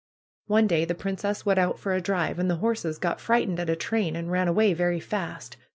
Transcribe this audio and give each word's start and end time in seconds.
One 0.47 0.65
day 0.65 0.83
the 0.83 0.95
princess 0.95 1.45
went 1.45 1.59
out 1.59 1.77
for 1.77 1.93
a 1.93 2.01
drive, 2.01 2.39
and 2.39 2.49
the 2.49 2.55
horses 2.55 2.97
got 2.97 3.21
frightened 3.21 3.59
at 3.59 3.69
a 3.69 3.75
train 3.75 4.15
and 4.15 4.31
ran 4.31 4.47
away 4.47 4.73
very 4.73 4.99
fast. 4.99 5.57